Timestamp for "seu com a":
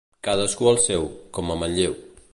0.85-1.59